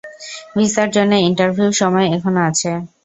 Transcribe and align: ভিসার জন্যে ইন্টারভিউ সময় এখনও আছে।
ভিসার 0.55 0.89
জন্যে 0.95 1.17
ইন্টারভিউ 1.27 1.69
সময় 1.81 2.07
এখনও 2.15 2.41
আছে। 2.49 2.71